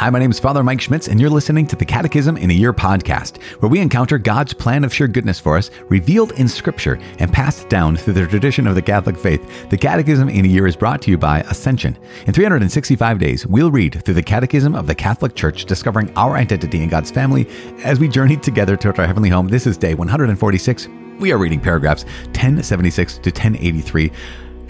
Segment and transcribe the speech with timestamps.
[0.00, 2.54] Hi, my name is Father Mike Schmitz, and you're listening to the Catechism in a
[2.54, 6.98] Year podcast, where we encounter God's plan of sheer goodness for us, revealed in Scripture
[7.18, 9.68] and passed down through the tradition of the Catholic faith.
[9.68, 11.98] The Catechism in a Year is brought to you by Ascension.
[12.26, 16.82] In 365 days, we'll read through the Catechism of the Catholic Church, discovering our identity
[16.82, 17.46] in God's family
[17.84, 19.48] as we journey together toward our heavenly home.
[19.48, 20.88] This is day 146.
[21.18, 24.10] We are reading paragraphs 1076 to 1083.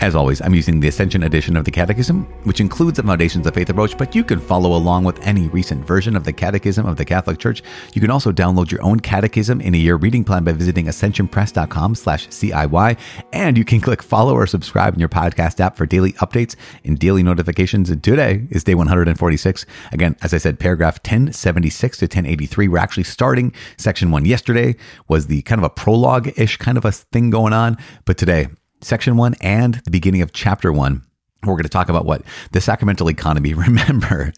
[0.01, 3.53] As always, I'm using the Ascension edition of the Catechism, which includes the Foundations of
[3.53, 6.97] Faith approach, but you can follow along with any recent version of the Catechism of
[6.97, 7.63] the Catholic Church.
[7.93, 11.95] You can also download your own Catechism in a year reading plan by visiting ascensionpress.com
[11.95, 12.99] slash CIY,
[13.35, 16.99] and you can click follow or subscribe in your podcast app for daily updates and
[16.99, 17.91] daily notifications.
[17.91, 19.67] And today is day 146.
[19.93, 22.69] Again, as I said, paragraph 1076 to 1083.
[22.69, 24.25] We're actually starting section one.
[24.25, 24.77] Yesterday
[25.09, 27.77] was the kind of a prologue-ish kind of a thing going on,
[28.07, 28.49] but today
[28.81, 31.03] section one and the beginning of chapter one,
[31.43, 33.55] we're going to talk about what the sacramental economy.
[33.71, 34.33] Remember,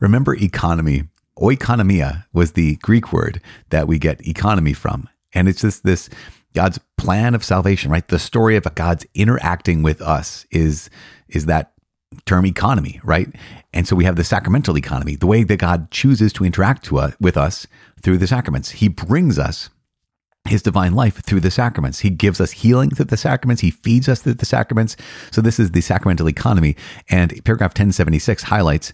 [0.00, 1.04] remember economy.
[1.38, 5.06] Oikonomia was the Greek word that we get economy from.
[5.34, 6.08] And it's this, this
[6.54, 8.08] God's plan of salvation, right?
[8.08, 10.88] The story of God's interacting with us is,
[11.28, 11.72] is that
[12.24, 13.28] term economy, right?
[13.74, 16.98] And so we have the sacramental economy, the way that God chooses to interact to
[16.98, 17.66] us, with us
[18.00, 18.70] through the sacraments.
[18.70, 19.68] He brings us
[20.46, 22.00] his divine life through the sacraments.
[22.00, 23.62] He gives us healing through the sacraments.
[23.62, 24.96] He feeds us through the sacraments.
[25.30, 26.76] So this is the sacramental economy.
[27.08, 28.92] And paragraph 1076 highlights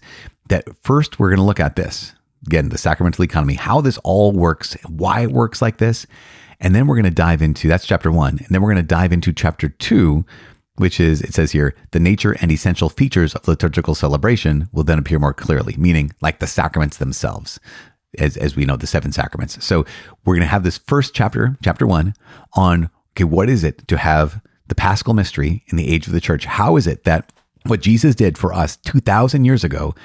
[0.49, 2.13] that first we're going to look at this.
[2.45, 6.05] Again, the sacramental economy, how this all works, why it works like this.
[6.59, 8.37] And then we're going to dive into that's chapter one.
[8.39, 10.25] And then we're going to dive into chapter two,
[10.75, 14.99] which is, it says here, the nature and essential features of liturgical celebration will then
[14.99, 17.59] appear more clearly, meaning like the sacraments themselves
[18.19, 19.63] as, as we know, the seven sacraments.
[19.63, 19.85] So
[20.25, 22.13] we're going to have this first chapter, chapter one,
[22.53, 26.21] on okay, what is it to have the paschal mystery in the age of the
[26.21, 26.45] church?
[26.45, 27.31] How is it that
[27.65, 29.95] what Jesus did for us 2,000 years ago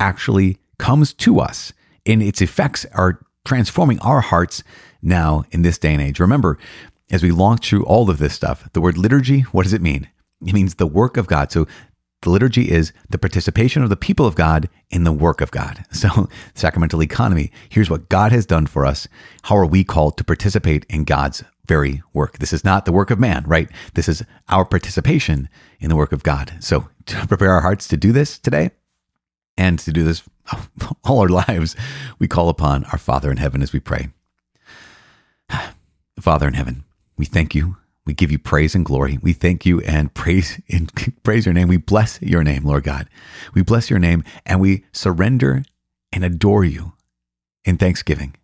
[0.00, 1.72] actually comes to us
[2.04, 4.62] and its effects are transforming our hearts
[5.02, 6.20] now in this day and age?
[6.20, 6.58] Remember,
[7.10, 10.08] as we launch through all of this stuff, the word liturgy, what does it mean?
[10.44, 11.52] It means the work of God.
[11.52, 11.66] So
[12.22, 15.84] the liturgy is the participation of the people of God in the work of God.
[15.96, 19.08] So, sacramental economy, here's what God has done for us.
[19.44, 22.38] How are we called to participate in God's very work?
[22.38, 23.70] This is not the work of man, right?
[23.94, 25.48] This is our participation
[25.80, 26.56] in the work of God.
[26.60, 28.72] So, to prepare our hearts to do this today
[29.56, 30.22] and to do this
[31.04, 31.74] all our lives,
[32.18, 34.10] we call upon our Father in heaven as we pray.
[36.20, 36.84] Father in heaven,
[37.16, 39.18] we thank you we give you praise and glory.
[39.20, 40.90] We thank you and praise and
[41.24, 41.68] praise your name.
[41.68, 43.08] We bless your name, Lord God.
[43.52, 45.64] We bless your name and we surrender
[46.12, 46.94] and adore you
[47.64, 48.36] in thanksgiving.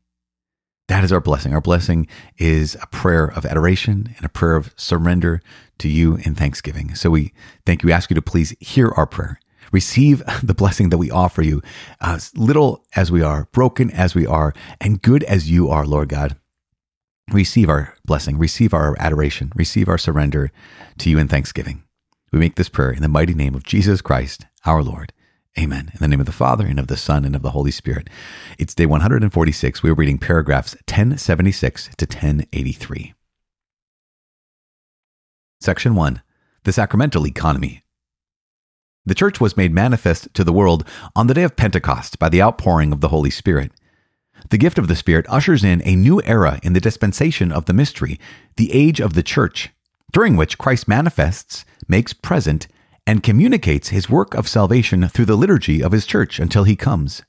[0.88, 1.54] That is our blessing.
[1.54, 5.40] Our blessing is a prayer of adoration and a prayer of surrender
[5.78, 6.94] to you in thanksgiving.
[6.96, 7.32] So we
[7.64, 7.86] thank you.
[7.86, 9.38] We ask you to please hear our prayer.
[9.70, 11.62] Receive the blessing that we offer you,
[12.00, 16.08] as little as we are, broken as we are, and good as you are, Lord
[16.08, 16.36] God
[17.32, 20.50] receive our blessing, receive our adoration, receive our surrender
[20.98, 21.82] to you in thanksgiving.
[22.32, 25.12] We make this prayer in the mighty name of Jesus Christ, our Lord.
[25.58, 25.90] Amen.
[25.92, 28.08] In the name of the Father, and of the Son, and of the Holy Spirit.
[28.58, 29.82] It's day 146.
[29.82, 33.12] We are reading paragraphs 1076 to 1083.
[35.60, 36.22] Section 1
[36.64, 37.84] The Sacramental Economy.
[39.04, 42.40] The Church was made manifest to the world on the day of Pentecost by the
[42.40, 43.72] outpouring of the Holy Spirit.
[44.50, 47.72] The gift of the Spirit ushers in a new era in the dispensation of the
[47.72, 48.18] mystery,
[48.56, 49.70] the age of the church,
[50.12, 52.68] during which Christ manifests, makes present,
[53.06, 57.22] and communicates his work of salvation through the liturgy of his church until he comes.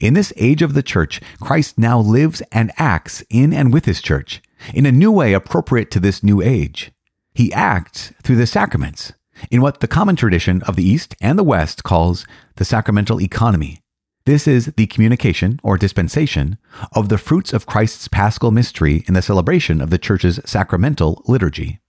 [0.00, 4.02] In this age of the church, Christ now lives and acts in and with his
[4.02, 4.42] church
[4.74, 6.90] in a new way appropriate to this new age.
[7.34, 9.12] He acts through the sacraments,
[9.50, 13.80] in what the common tradition of the East and the West calls the sacramental economy,
[14.24, 16.56] this is the communication or dispensation
[16.92, 21.80] of the fruits of Christ's paschal mystery in the celebration of the Church's sacramental liturgy.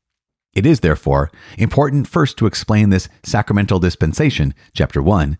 [0.54, 5.38] It is, therefore, important first to explain this sacramental dispensation, chapter 1.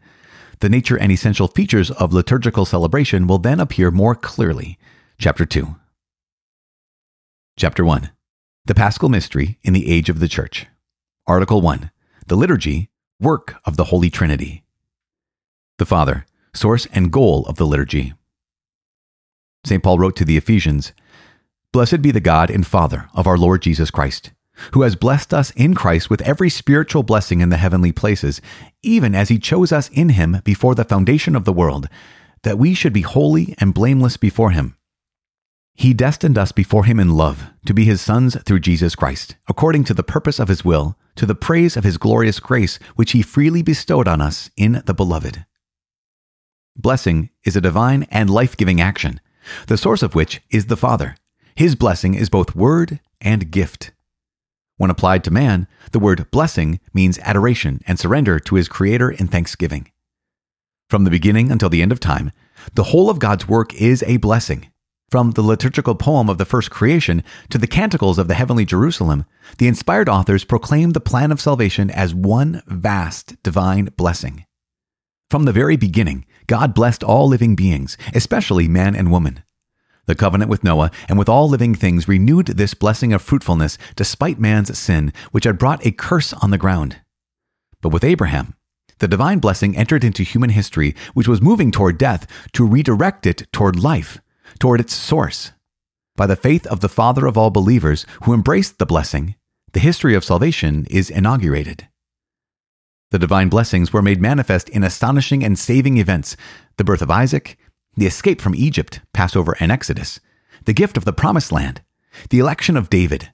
[0.60, 4.78] The nature and essential features of liturgical celebration will then appear more clearly,
[5.18, 5.76] chapter 2.
[7.58, 8.12] Chapter 1
[8.66, 10.68] The Paschal Mystery in the Age of the Church.
[11.28, 11.92] Article 1
[12.28, 14.64] The Liturgy, Work of the Holy Trinity.
[15.78, 18.14] The Father, source and goal of the liturgy.
[19.66, 19.82] St.
[19.82, 20.94] Paul wrote to the Ephesians
[21.72, 24.32] Blessed be the God and Father of our Lord Jesus Christ,
[24.74, 28.42] who has blessed us in Christ with every spiritual blessing in the heavenly places,
[28.84, 31.90] even as he chose us in him before the foundation of the world,
[32.44, 34.78] that we should be holy and blameless before him.
[35.74, 39.86] He destined us before him in love to be his sons through Jesus Christ, according
[39.86, 43.24] to the purpose of his will, to the praise of his glorious grace, which he
[43.24, 45.46] freely bestowed on us in the beloved.
[46.76, 49.22] Blessing is a divine and life giving action,
[49.68, 51.16] the source of which is the Father.
[51.56, 53.92] His blessing is both word and gift.
[54.78, 59.28] When applied to man, the word blessing means adoration and surrender to his Creator in
[59.28, 59.92] thanksgiving.
[60.90, 62.32] From the beginning until the end of time,
[62.74, 64.72] the whole of God's work is a blessing.
[65.12, 69.26] From the liturgical poem of the first creation to the canticles of the heavenly Jerusalem,
[69.60, 74.46] the inspired authors proclaim the plan of salvation as one vast divine blessing.
[75.30, 79.44] From the very beginning, God blessed all living beings, especially man and woman.
[80.06, 84.40] The covenant with Noah and with all living things renewed this blessing of fruitfulness despite
[84.40, 86.98] man's sin, which had brought a curse on the ground.
[87.82, 88.56] But with Abraham,
[89.00, 93.48] the divine blessing entered into human history, which was moving toward death, to redirect it
[93.52, 94.20] toward life,
[94.60, 95.52] toward its source.
[96.16, 99.36] By the faith of the Father of all believers who embraced the blessing,
[99.72, 101.88] the history of salvation is inaugurated.
[103.14, 106.36] The divine blessings were made manifest in astonishing and saving events
[106.78, 107.60] the birth of Isaac,
[107.96, 110.20] the escape from Egypt, Passover and Exodus,
[110.66, 111.84] the gift of the promised land,
[112.32, 113.32] the election of David,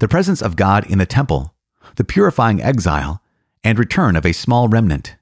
[0.00, 1.54] the presence of God in the temple,
[1.96, 3.22] the purifying exile,
[3.64, 5.16] and return of a small remnant.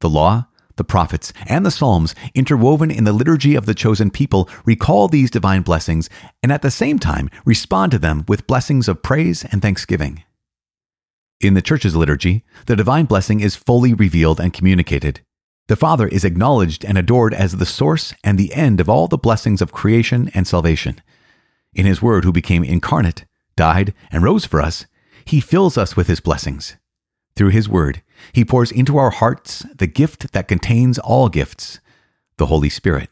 [0.00, 4.50] The law, the prophets, and the Psalms, interwoven in the liturgy of the chosen people,
[4.66, 6.10] recall these divine blessings
[6.42, 10.24] and at the same time respond to them with blessings of praise and thanksgiving.
[11.40, 15.22] In the Church's liturgy, the divine blessing is fully revealed and communicated.
[15.68, 19.16] The Father is acknowledged and adored as the source and the end of all the
[19.16, 21.00] blessings of creation and salvation.
[21.72, 23.24] In His Word, who became incarnate,
[23.56, 24.84] died, and rose for us,
[25.24, 26.76] He fills us with His blessings.
[27.36, 28.02] Through His Word,
[28.32, 31.80] He pours into our hearts the gift that contains all gifts,
[32.36, 33.08] the Holy Spirit.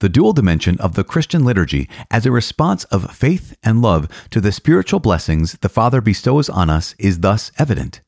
[0.00, 4.40] The dual dimension of the Christian liturgy as a response of faith and love to
[4.40, 8.00] the spiritual blessings the Father bestows on us is thus evident.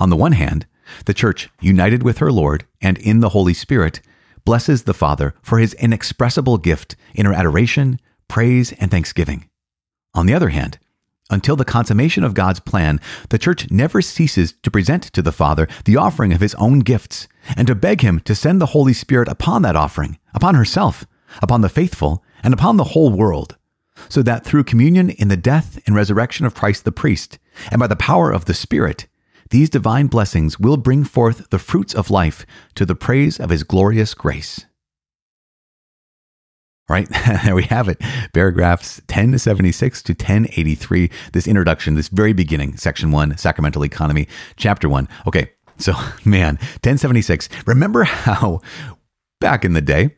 [0.00, 0.64] On the one hand,
[1.04, 4.00] the Church, united with her Lord and in the Holy Spirit,
[4.46, 9.50] blesses the Father for his inexpressible gift in her adoration, praise, and thanksgiving.
[10.14, 10.78] On the other hand,
[11.28, 15.68] until the consummation of God's plan, the church never ceases to present to the Father
[15.84, 19.28] the offering of his own gifts and to beg him to send the Holy Spirit
[19.28, 21.04] upon that offering, upon herself,
[21.42, 23.56] upon the faithful, and upon the whole world,
[24.08, 27.38] so that through communion in the death and resurrection of Christ the priest,
[27.70, 29.06] and by the power of the Spirit,
[29.50, 33.62] these divine blessings will bring forth the fruits of life to the praise of his
[33.62, 34.66] glorious grace.
[36.88, 37.08] Right,
[37.44, 37.98] there we have it.
[38.34, 41.10] Paragraphs 1076 to 1083.
[41.32, 45.08] This introduction, this very beginning, section one, sacramental economy, chapter one.
[45.26, 45.92] Okay, so
[46.24, 47.48] man, 1076.
[47.66, 48.60] Remember how
[49.40, 50.16] back in the day,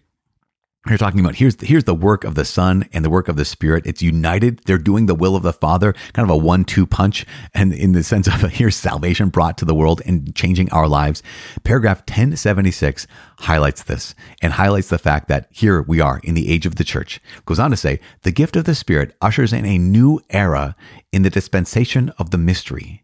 [0.89, 3.45] you're talking about here's here's the work of the Son and the work of the
[3.45, 3.87] Spirit.
[3.87, 4.61] It's united.
[4.67, 8.05] They're doing the will of the Father, kind of a one-two punch, and in the
[8.05, 11.23] sense of here's salvation brought to the world and changing our lives.
[11.65, 13.07] Paragraph 1076
[13.41, 16.85] highlights this and highlights the fact that here we are in the age of the
[16.85, 17.21] church.
[17.47, 20.77] Goes on to say the gift of the Spirit ushers in a new era
[21.13, 23.03] in the dispensation of the mystery.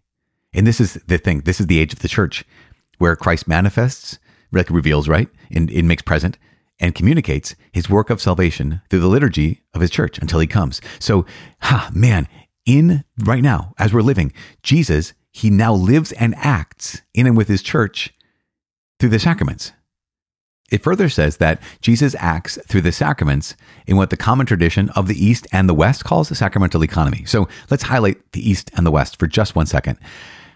[0.55, 1.41] And this is the thing.
[1.41, 2.45] This is the age of the church,
[2.99, 4.19] where Christ manifests,
[4.53, 6.39] like reveals, right, and it makes present
[6.83, 10.83] and communicates his work of salvation through the liturgy of his church until he comes.
[10.99, 11.25] So,
[11.63, 12.29] ha, man,
[12.67, 14.33] in right now, as we're living,
[14.63, 18.13] Jesus, he now lives and acts in and with his church
[18.99, 19.73] through the sacraments.
[20.71, 23.55] It further says that Jesus acts through the sacraments
[23.87, 27.25] in what the common tradition of the East and the West calls the sacramental economy.
[27.27, 29.99] So let's highlight the East and the West for just one second.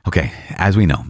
[0.08, 1.04] Okay, as we know,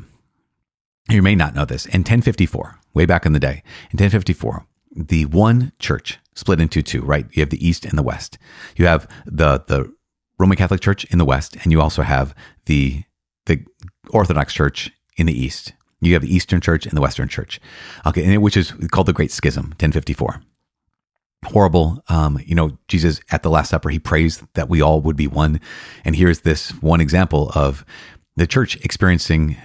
[1.08, 5.26] you may not know this, in 1054, way back in the day, in 1054, the
[5.26, 7.26] one church split into two, right?
[7.32, 8.38] You have the East and the West.
[8.76, 9.92] You have the the
[10.38, 12.34] Roman Catholic Church in the West, and you also have
[12.64, 13.02] the
[13.46, 13.64] the
[14.10, 15.72] Orthodox Church in the East.
[16.00, 17.60] You have the Eastern Church and the Western Church,
[18.04, 20.42] okay, which is called the Great Schism, 1054.
[21.44, 22.02] Horrible.
[22.08, 25.26] Um, you know, Jesus at the Last Supper, he prays that we all would be
[25.26, 25.60] one.
[26.04, 27.84] And here's this one example of
[28.36, 29.56] the church experiencing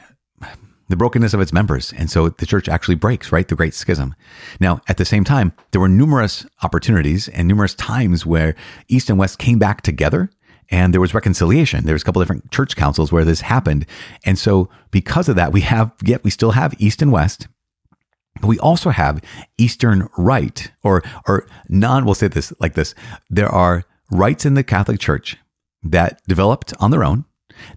[0.91, 1.93] the brokenness of its members.
[1.93, 3.47] And so the church actually breaks, right?
[3.47, 4.15] The Great Schism.
[4.59, 8.55] Now, at the same time, there were numerous opportunities and numerous times where
[8.87, 10.29] East and West came back together
[10.69, 11.85] and there was reconciliation.
[11.85, 13.85] There was a couple different church councils where this happened.
[14.25, 17.47] And so because of that, we have, yet we still have East and West.
[18.39, 19.21] But we also have
[19.57, 22.95] Eastern rite or, or non, we'll say this like this.
[23.29, 25.37] There are rites in the Catholic Church
[25.83, 27.25] that developed on their own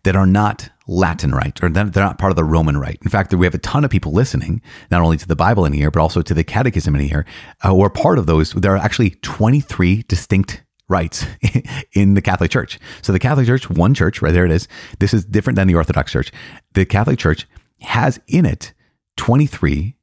[0.04, 2.98] that are not Latin Rite, or they're not part of the Roman Rite.
[3.02, 4.60] In fact, we have a ton of people listening,
[4.90, 7.24] not only to the Bible in here, but also to the Catechism in here,
[7.64, 8.52] uh, are part of those.
[8.52, 11.26] There are actually 23 distinct rites
[11.92, 12.78] in the Catholic Church.
[13.02, 14.68] So the Catholic Church, one church, right there it is.
[14.98, 16.30] This is different than the Orthodox Church.
[16.74, 17.46] The Catholic Church
[17.80, 18.74] has in it
[19.16, 19.96] 23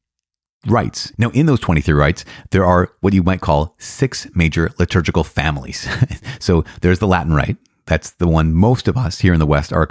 [0.68, 1.12] rites.
[1.18, 5.88] Now, in those 23 rites, there are what you might call six major liturgical families.
[6.40, 7.58] so there's the Latin rite.
[7.86, 9.88] That's the one most of us here in the West are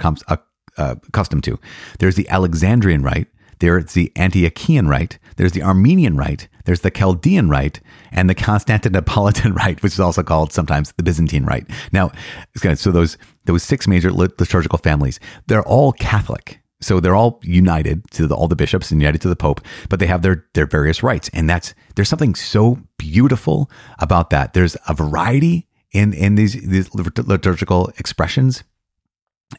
[0.81, 1.59] uh, accustomed to.
[1.99, 3.27] There's the Alexandrian rite.
[3.59, 5.19] There's the Antiochian rite.
[5.37, 6.47] There's the Armenian rite.
[6.65, 7.79] There's the Chaldean rite
[8.11, 11.67] and the Constantinopolitan rite, which is also called sometimes the Byzantine rite.
[11.91, 12.11] Now,
[12.75, 16.59] so those those six major liturgical families, they're all Catholic.
[16.83, 19.99] So they're all united to the, all the bishops and united to the Pope, but
[19.99, 23.69] they have their their various rites, and that's there's something so beautiful
[23.99, 24.53] about that.
[24.53, 28.63] There's a variety in in these these liturgical expressions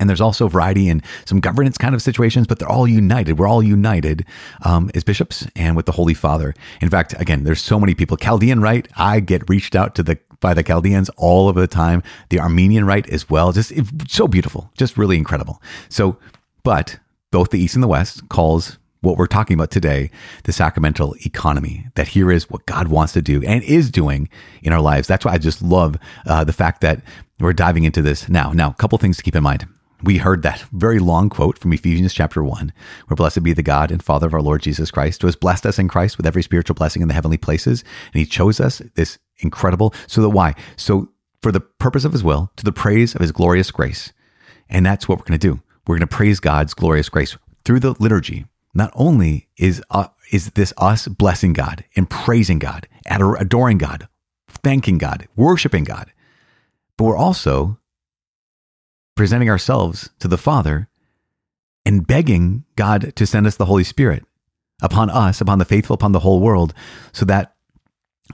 [0.01, 3.39] and there's also variety in some governance kind of situations, but they're all united.
[3.39, 4.25] We're all united
[4.65, 6.55] um, as bishops and with the Holy Father.
[6.81, 8.17] In fact, again, there's so many people.
[8.17, 12.03] Chaldean rite, I get reached out to the by the Chaldeans all of the time.
[12.29, 13.73] The Armenian rite as well, just
[14.09, 15.63] so beautiful, just really incredible.
[15.89, 16.19] So,
[16.65, 16.99] but
[17.31, 20.11] both the East and the West calls what we're talking about today
[20.45, 21.87] the sacramental economy.
[21.95, 24.29] That here is what God wants to do and is doing
[24.63, 25.09] in our lives.
[25.09, 25.97] That's why I just love
[26.27, 27.03] uh, the fact that
[27.41, 28.53] we're diving into this now.
[28.53, 29.67] Now, a couple things to keep in mind
[30.03, 32.73] we heard that very long quote from Ephesians chapter 1,
[33.07, 35.67] where blessed be the God and Father of our Lord Jesus Christ, who has blessed
[35.67, 37.85] us in Christ with every spiritual blessing in the heavenly places.
[38.13, 40.55] And he chose us this incredible, so that why?
[40.77, 44.13] So for the purpose of his will, to the praise of his glorious grace.
[44.69, 45.63] And that's what we're going to do.
[45.87, 48.47] We're going to praise God's glorious grace through the liturgy.
[48.75, 54.09] Not only is, uh, is this us blessing God and praising God, adoring God,
[54.49, 56.13] thanking God, worshiping God,
[56.97, 57.79] but we're also
[59.15, 60.89] presenting ourselves to the Father
[61.85, 64.25] and begging God to send us the Holy Spirit
[64.81, 66.75] upon us, upon the faithful, upon the whole world,
[67.13, 67.55] so that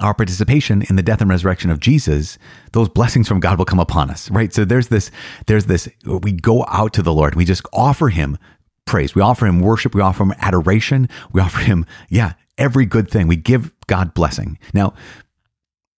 [0.01, 2.39] our participation in the death and resurrection of Jesus,
[2.73, 4.53] those blessings from God will come upon us, right?
[4.53, 5.11] So there's this,
[5.47, 8.39] there's this, we go out to the Lord, we just offer him
[8.85, 13.09] praise, we offer him worship, we offer him adoration, we offer him, yeah, every good
[13.09, 13.29] thing.
[13.29, 14.59] We give God blessing.
[14.75, 14.95] Now,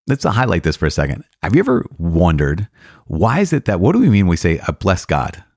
[0.09, 1.23] let's highlight this for a second.
[1.43, 2.67] Have you ever wondered
[3.05, 5.43] why is it that what do we mean when we say a bless God?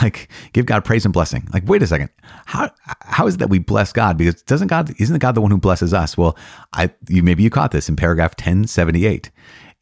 [0.00, 1.48] Like give God praise and blessing.
[1.52, 2.10] Like wait a second.
[2.46, 4.16] How how is it that we bless God?
[4.16, 6.16] Because doesn't God isn't God the one who blesses us?
[6.16, 6.38] Well,
[6.72, 9.32] I you maybe you caught this in paragraph 1078.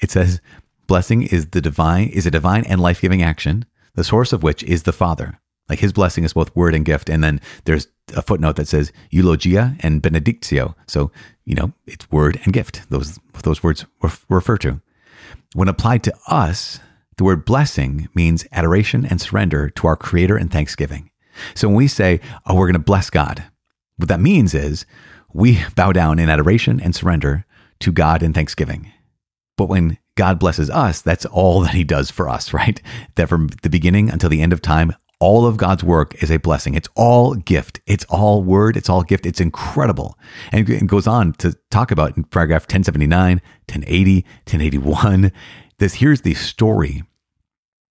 [0.00, 0.40] It says
[0.86, 4.84] blessing is the divine is a divine and life-giving action, the source of which is
[4.84, 5.38] the Father.
[5.68, 7.10] Like his blessing is both word and gift.
[7.10, 10.74] And then there's a footnote that says eulogia and benedictio.
[10.86, 11.10] So,
[11.44, 12.88] you know, it's word and gift.
[12.90, 13.84] Those, those words
[14.28, 14.80] refer to.
[15.54, 16.80] When applied to us,
[17.16, 21.10] the word blessing means adoration and surrender to our creator and thanksgiving.
[21.54, 23.44] So when we say, oh, we're going to bless God,
[23.96, 24.86] what that means is
[25.32, 27.44] we bow down in adoration and surrender
[27.80, 28.92] to God in thanksgiving.
[29.56, 32.80] But when God blesses us, that's all that he does for us, right?
[33.16, 36.38] That from the beginning until the end of time, all of God's work is a
[36.38, 36.74] blessing.
[36.74, 37.80] It's all gift.
[37.86, 38.76] It's all word.
[38.76, 39.26] It's all gift.
[39.26, 40.16] It's incredible.
[40.52, 45.32] And it goes on to talk about in paragraph 1079, 1080, 1081.
[45.78, 47.02] This here's the story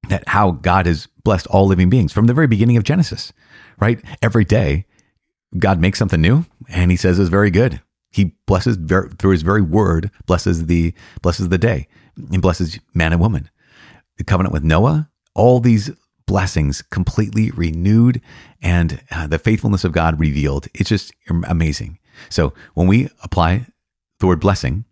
[0.09, 3.33] that how God has blessed all living beings from the very beginning of Genesis,
[3.79, 4.01] right?
[4.21, 4.85] Every day,
[5.57, 7.81] God makes something new and he says it's very good.
[8.09, 13.21] He blesses through his very word, blesses the, blesses the day and blesses man and
[13.21, 13.49] woman.
[14.17, 15.91] The covenant with Noah, all these
[16.27, 18.21] blessings completely renewed
[18.61, 20.67] and uh, the faithfulness of God revealed.
[20.75, 21.97] It's just amazing.
[22.29, 23.65] So when we apply
[24.19, 24.85] the word blessing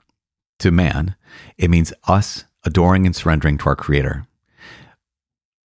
[0.60, 1.16] to man,
[1.58, 4.26] it means us adoring and surrendering to our creator.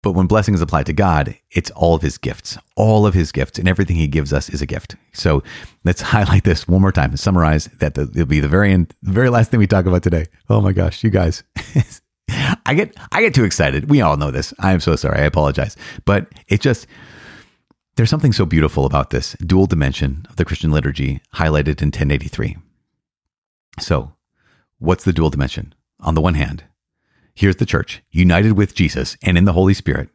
[0.02, 2.56] But when blessing is applied to God, it's all of his gifts.
[2.76, 4.94] All of his gifts and everything he gives us is a gift.
[5.12, 5.42] So
[5.84, 9.10] let's highlight this one more time and summarize that it'll be the very end, the
[9.10, 10.26] very last thing we talk about today.
[10.48, 11.42] Oh my gosh, you guys.
[12.66, 13.88] I get I get too excited.
[13.88, 14.52] We all know this.
[14.58, 15.20] I am so sorry.
[15.20, 15.76] I apologize.
[16.04, 16.86] But it just
[17.96, 22.56] there's something so beautiful about this dual dimension of the Christian liturgy highlighted in 1083.
[23.78, 24.12] So,
[24.78, 25.74] what's the dual dimension?
[26.00, 26.64] On the one hand,
[27.34, 30.10] here's the church united with Jesus and in the Holy Spirit.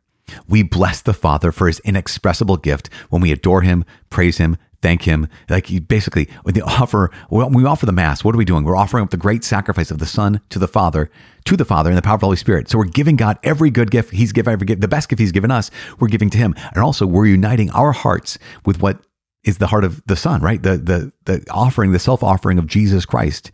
[0.48, 5.03] We bless the Father for his inexpressible gift when we adore him, praise him, thank
[5.03, 5.27] him.
[5.50, 8.63] Like he basically, when they offer, when we offer the Mass, what are we doing?
[8.63, 11.09] We're offering up the great sacrifice of the Son to the Father,
[11.45, 12.69] to the Father in the power of the Holy Spirit.
[12.69, 15.31] So we're giving God every good gift He's given, every gift, the best gift He's
[15.31, 16.55] given us, we're giving to Him.
[16.73, 19.00] And also, we're uniting our hearts with what
[19.43, 20.61] is the heart of the Son, right?
[20.61, 23.51] The, the, the offering, the self offering of Jesus Christ.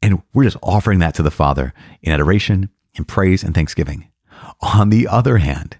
[0.00, 4.08] And we're just offering that to the Father in adoration, in praise, and thanksgiving.
[4.60, 5.78] On the other hand,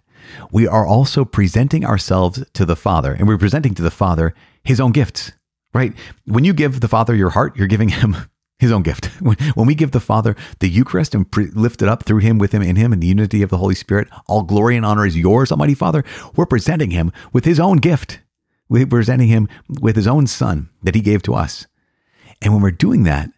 [0.50, 4.80] we are also presenting ourselves to the Father, and we're presenting to the Father his
[4.80, 5.32] own gifts,
[5.75, 5.92] right?
[6.25, 8.16] When you give the Father your heart, you're giving him
[8.58, 9.06] his own gift.
[9.20, 12.38] When, when we give the Father the Eucharist and pre- lift it up through him,
[12.38, 15.06] with him, in him, in the unity of the Holy Spirit, all glory and honor
[15.06, 16.04] is yours, Almighty Father.
[16.37, 18.20] We're presenting him with his own gift.
[18.68, 19.49] We're presenting him
[19.80, 21.66] with his own Son that he gave to us.
[22.42, 23.30] And when we're doing that,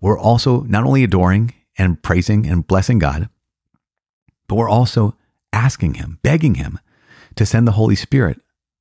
[0.00, 3.28] we're also not only adoring and praising and blessing God,
[4.46, 5.16] but we're also
[5.56, 6.78] asking Him, begging Him
[7.34, 8.40] to send the Holy Spirit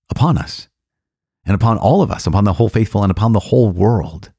[0.10, 0.68] upon us
[1.46, 4.32] and upon all of us, upon the whole faithful and upon the whole world.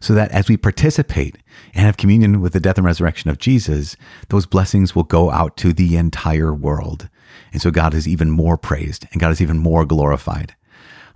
[0.00, 1.36] So that as we participate
[1.74, 3.96] and have communion with the death and resurrection of Jesus,
[4.30, 7.10] those blessings will go out to the entire world.
[7.52, 10.56] And so God is even more praised and God is even more glorified.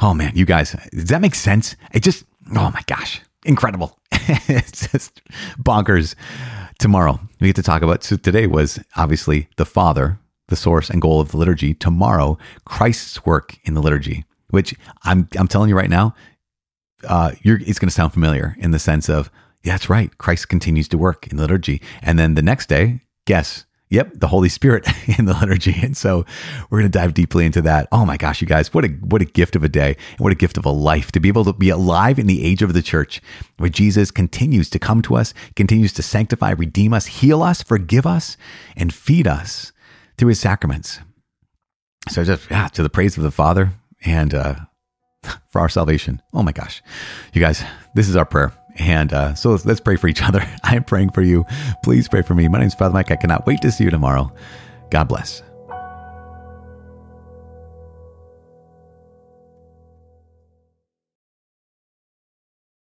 [0.00, 1.76] Oh man, you guys, does that make sense?
[1.94, 3.98] It just, oh my gosh, incredible.
[4.12, 5.22] it's just
[5.58, 6.14] bonkers.
[6.78, 11.00] Tomorrow, we get to talk about, so today was obviously the Father, the source and
[11.00, 11.74] goal of the liturgy.
[11.74, 14.74] Tomorrow, Christ's work in the liturgy, which
[15.04, 16.14] I'm, I'm telling you right now,
[17.04, 19.30] uh, it's going to sound familiar in the sense of,
[19.62, 20.16] yeah, that's right.
[20.18, 21.80] Christ continues to work in the liturgy.
[22.02, 24.86] And then the next day, guess Yep, the Holy Spirit
[25.18, 25.74] in the liturgy.
[25.82, 26.26] And so
[26.68, 27.88] we're going to dive deeply into that.
[27.90, 30.32] Oh my gosh, you guys, what a what a gift of a day and what
[30.32, 32.74] a gift of a life to be able to be alive in the age of
[32.74, 33.22] the church
[33.56, 38.06] where Jesus continues to come to us, continues to sanctify, redeem us, heal us, forgive
[38.06, 38.36] us,
[38.76, 39.72] and feed us
[40.18, 41.00] through his sacraments.
[42.10, 43.72] So just yeah, to the praise of the Father
[44.04, 44.56] and uh,
[45.50, 46.20] for our salvation.
[46.34, 46.82] Oh my gosh.
[47.32, 47.62] You guys,
[47.94, 48.52] this is our prayer.
[48.76, 50.46] And uh, so let's, let's pray for each other.
[50.62, 51.44] I'm praying for you.
[51.82, 52.48] Please pray for me.
[52.48, 53.10] My name is Father Mike.
[53.10, 54.32] I cannot wait to see you tomorrow.
[54.90, 55.42] God bless.